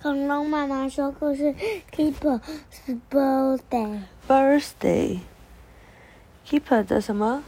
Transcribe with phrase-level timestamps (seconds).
[0.00, 1.52] 恐龙妈妈说故事
[1.90, 2.40] ，Keeper's
[3.10, 4.02] birthday。
[4.28, 7.42] birthday，keeper 的什么？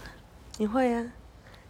[0.59, 1.13] 你会啊、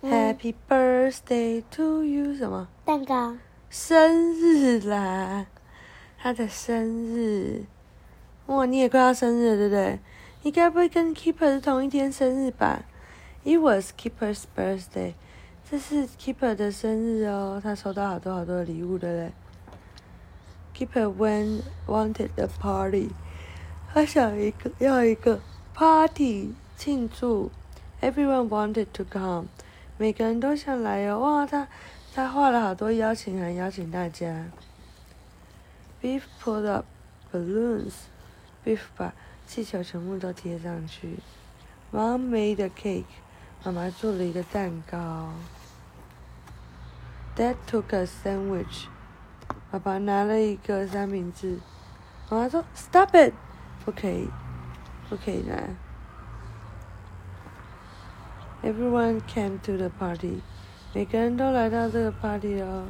[0.01, 2.67] 嗯 h a p p y birthday to you 什么？
[2.87, 3.37] 蛋糕，
[3.69, 5.45] 生日啦，
[6.17, 7.65] 他的生日。
[8.47, 9.99] 哇，你也快要生日了，对不对？
[10.45, 12.87] 你该不会跟 Keeper 是同一天生日吧
[13.45, 15.13] ？It was Keeper's birthday，
[15.71, 19.33] 这是 Keeper 的生日哦，他收到好多好多的礼物的嘞。
[20.81, 23.11] Keeper Wen wanted a party，
[23.93, 25.39] 他想一个要一个
[25.75, 27.51] party 庆祝
[28.01, 29.49] ，Everyone wanted to come，
[29.99, 31.19] 每个人都想来哦。
[31.19, 31.69] 哇，他
[32.15, 34.47] 他画了好多邀请函，邀请大家。
[36.01, 36.87] Beef put up
[37.31, 37.93] balloons。
[38.65, 39.13] Beef 把
[39.47, 41.19] 气球全部都贴上去。
[41.93, 43.05] Mom made a cake，
[43.63, 45.29] 妈妈做了一个蛋糕。
[47.37, 48.87] Dad took a sandwich，
[49.72, 51.60] 爸爸拿了一个三明治。
[52.30, 53.34] 妈妈说：“Stop it，
[53.84, 54.30] 不可以，
[55.10, 55.56] 不可以拿。”
[58.64, 60.42] Everyone came to the party，
[60.94, 62.86] 每个人都来到这个 party 哦。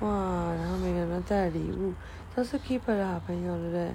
[0.00, 1.92] 哇，然后每个人都带了礼物，
[2.34, 3.94] 都是 Keeper 的好朋友，对不对？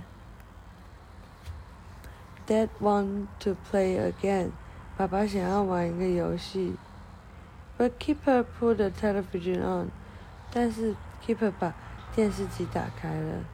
[2.47, 4.52] Dad want to play again，
[4.97, 6.75] 爸爸想要玩一个游戏。
[7.77, 9.89] But Keeper put the television on，
[10.52, 11.73] 但是 Keeper 把
[12.17, 13.45] 电视机打开了，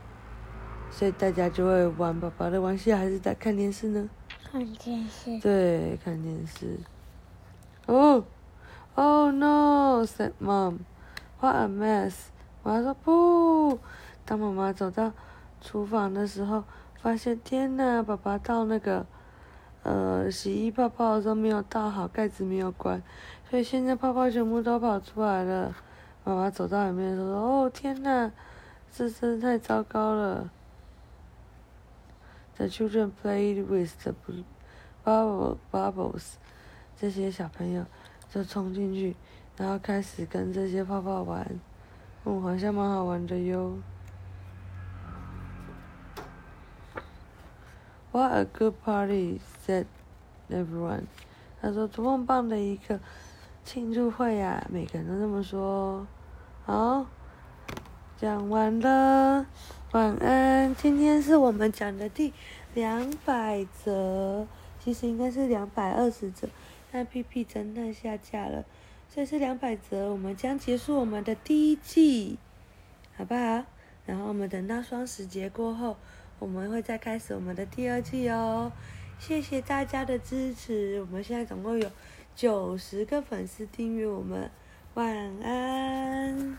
[0.89, 4.09] 所以大家就会玩宝宝的玩戏，还是在看电视呢？
[4.49, 5.37] 看电视。
[5.41, 6.79] 对，看电视。
[7.87, 8.23] Oh,
[8.95, 10.05] oh no!
[10.07, 10.79] said mom.
[11.41, 12.15] What a mess!
[12.63, 13.81] 我要说不。
[14.25, 15.13] 当妈妈走到
[15.61, 16.63] 厨房的时候，
[17.03, 19.05] 发现天呐，爸爸倒那个
[19.83, 23.03] 呃洗衣泡泡的时候没有倒好，盖子没有关，
[23.51, 25.75] 所以现在泡泡全部都跑出来了。
[26.25, 28.31] 妈妈走到里面说：“哦天呐，
[28.93, 30.51] 这真的太糟糕了。”
[32.57, 34.45] The children played with the bl-
[35.05, 36.35] bubble bubbles.
[36.97, 37.85] 这些小朋友
[38.31, 39.17] 就冲进去，
[39.57, 41.45] 然后开始跟这些泡泡玩，
[42.25, 43.79] 嗯，好像蛮好玩的哟。
[48.13, 49.87] What a good party!" said
[50.51, 51.07] everyone.
[51.61, 53.01] 他说：“多么棒的一个
[53.65, 56.05] 庆祝会呀、每个人都这么说。
[56.65, 57.07] 好，
[58.17, 59.47] 讲完了，
[59.93, 60.75] 晚安。
[60.75, 62.33] 今天是我们讲的第
[62.75, 64.47] 两百则，
[64.81, 66.49] 其实应该是两百二十则。
[66.91, 68.65] 但屁屁侦探下架了，
[69.09, 70.11] 所以是两百则。
[70.11, 72.39] 我们将结束我们的第一季，
[73.17, 73.65] 好不好？
[74.05, 75.97] 然后我们等到双十节过后，
[76.41, 78.73] 我们会再开始我们的第二季哦。
[79.19, 81.89] 谢谢大家的支持，我们现在总共有
[82.35, 84.51] 九十个粉丝订阅我们，
[84.95, 85.07] 晚
[85.43, 86.59] 安。